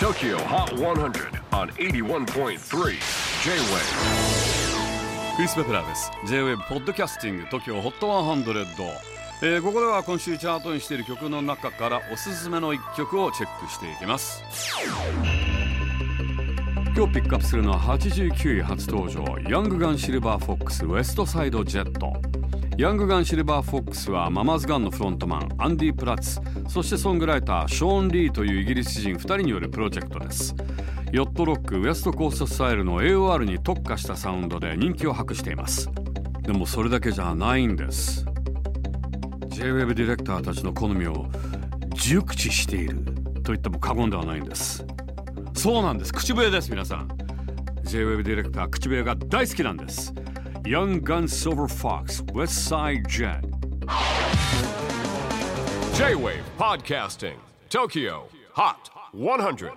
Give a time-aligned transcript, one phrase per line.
[0.00, 2.56] TOKYO HOT 100 on 81.3 J-WAVE
[5.36, 6.10] クリス・ペプラーです。
[6.26, 8.64] J-WAVE ポッドキャスティング TOKYO HOT 100、
[9.42, 14.42] えーここでは今週チャートインしている曲の中からおすすめの一曲をチェックしていきます。
[16.96, 30.54] 今日ピックアップするのは89位初登場 Young Gun Silver Fox West Side Jet Young Gun Silver Fox は Mamas Gun のフロントマンアンディ・プラッツそしてソングライターショーン・リーというイギリス人2人によるプロジェクトです。
[31.12, 35.90] ヨットロックウエストコーストスタイルの AOR に特化したサウンドで人気を博しています。
[36.40, 38.24] でもそれだけじゃないんです。
[39.48, 41.26] J-WAVE ディレクターたちの好みを
[41.92, 43.04] 熟知している
[43.44, 44.86] と言っても過言ではないんです。
[45.52, 46.14] そうなんです。
[46.14, 47.08] 口笛です皆さん。
[47.82, 50.14] J-WAVE ディレクター口笛が大好きなんです。
[50.66, 53.44] Young Gun Silver Fox West Side Jet
[55.94, 57.38] J-WAVE PODCASTING
[57.70, 59.72] TOKYO HOT 100